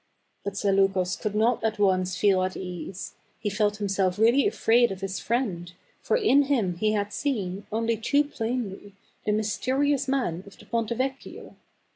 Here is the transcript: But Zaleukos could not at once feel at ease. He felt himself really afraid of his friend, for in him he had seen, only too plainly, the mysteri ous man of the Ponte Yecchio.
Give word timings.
But 0.43 0.57
Zaleukos 0.57 1.15
could 1.15 1.35
not 1.35 1.63
at 1.63 1.77
once 1.77 2.17
feel 2.17 2.41
at 2.41 2.57
ease. 2.57 3.13
He 3.39 3.51
felt 3.51 3.77
himself 3.77 4.17
really 4.17 4.47
afraid 4.47 4.91
of 4.91 5.01
his 5.01 5.19
friend, 5.19 5.71
for 6.01 6.17
in 6.17 6.45
him 6.45 6.77
he 6.77 6.93
had 6.93 7.13
seen, 7.13 7.67
only 7.71 7.97
too 7.97 8.23
plainly, 8.23 8.93
the 9.27 9.31
mysteri 9.31 9.93
ous 9.93 10.07
man 10.07 10.43
of 10.47 10.57
the 10.57 10.65
Ponte 10.65 10.89
Yecchio. 10.97 11.53